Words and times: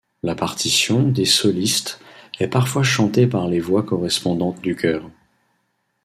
La 0.23 0.33
partition 0.33 1.03
des 1.07 1.25
solistes 1.25 1.99
est 2.39 2.47
parfois 2.47 2.81
chantée 2.81 3.27
par 3.27 3.47
les 3.47 3.59
voix 3.59 3.83
correspondantes 3.83 4.59
du 4.59 4.75
chœur. 4.75 5.07